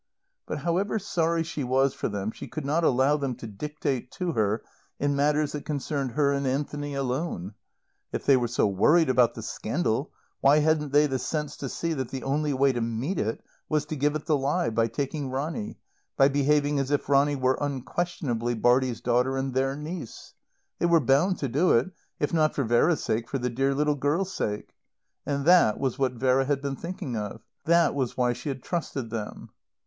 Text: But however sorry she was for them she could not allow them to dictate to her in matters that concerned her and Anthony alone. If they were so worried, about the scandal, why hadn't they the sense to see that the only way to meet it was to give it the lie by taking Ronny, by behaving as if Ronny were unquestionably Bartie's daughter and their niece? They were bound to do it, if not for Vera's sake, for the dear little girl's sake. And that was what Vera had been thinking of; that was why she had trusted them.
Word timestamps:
But 0.47 0.57
however 0.61 0.97
sorry 0.97 1.43
she 1.43 1.63
was 1.63 1.93
for 1.93 2.09
them 2.09 2.31
she 2.31 2.47
could 2.47 2.65
not 2.65 2.83
allow 2.83 3.17
them 3.17 3.35
to 3.35 3.45
dictate 3.45 4.09
to 4.13 4.31
her 4.31 4.63
in 4.99 5.15
matters 5.15 5.51
that 5.51 5.63
concerned 5.63 6.13
her 6.13 6.33
and 6.33 6.47
Anthony 6.47 6.95
alone. 6.95 7.53
If 8.11 8.25
they 8.25 8.35
were 8.35 8.47
so 8.47 8.65
worried, 8.65 9.11
about 9.11 9.35
the 9.35 9.43
scandal, 9.43 10.11
why 10.39 10.57
hadn't 10.57 10.91
they 10.91 11.05
the 11.05 11.19
sense 11.19 11.55
to 11.57 11.69
see 11.69 11.93
that 11.93 12.09
the 12.09 12.23
only 12.23 12.51
way 12.51 12.71
to 12.73 12.81
meet 12.81 13.19
it 13.19 13.43
was 13.69 13.85
to 13.85 13.95
give 13.95 14.15
it 14.15 14.25
the 14.25 14.35
lie 14.35 14.71
by 14.71 14.87
taking 14.87 15.29
Ronny, 15.29 15.77
by 16.17 16.29
behaving 16.29 16.79
as 16.79 16.89
if 16.89 17.07
Ronny 17.07 17.35
were 17.35 17.59
unquestionably 17.61 18.55
Bartie's 18.55 19.01
daughter 19.01 19.37
and 19.37 19.53
their 19.53 19.75
niece? 19.75 20.33
They 20.79 20.87
were 20.87 20.99
bound 20.99 21.37
to 21.41 21.47
do 21.47 21.73
it, 21.73 21.91
if 22.19 22.33
not 22.33 22.55
for 22.55 22.63
Vera's 22.63 23.03
sake, 23.03 23.29
for 23.29 23.37
the 23.37 23.51
dear 23.51 23.75
little 23.75 23.93
girl's 23.95 24.33
sake. 24.33 24.73
And 25.27 25.45
that 25.45 25.79
was 25.79 25.99
what 25.99 26.13
Vera 26.15 26.45
had 26.45 26.59
been 26.59 26.75
thinking 26.75 27.15
of; 27.15 27.43
that 27.65 27.93
was 27.93 28.17
why 28.17 28.33
she 28.33 28.49
had 28.49 28.63
trusted 28.63 29.11
them. 29.11 29.51